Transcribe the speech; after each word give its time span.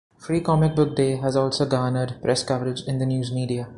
Free 0.17 0.41
Comic 0.41 0.73
Book 0.75 0.95
Day 0.95 1.17
has 1.17 1.35
also 1.35 1.63
garnered 1.67 2.19
press 2.23 2.43
coverage 2.43 2.81
in 2.87 2.97
the 2.97 3.05
news 3.05 3.31
media. 3.31 3.69